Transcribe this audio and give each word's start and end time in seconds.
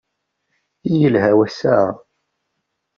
I 0.89 0.91
yelha 0.99 1.31
wass-a! 1.37 1.75